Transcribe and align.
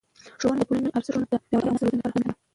ښوونه 0.39 0.61
د 0.65 0.67
ټولنې 0.67 0.87
د 0.91 0.95
ارزښتونو 0.97 1.25
د 1.25 1.27
پیاوړتیا 1.43 1.57
او 1.69 1.73
نسل 1.75 1.85
روزنې 1.91 1.97
لپاره 1.99 2.13
لازمي 2.17 2.25
ده. 2.29 2.37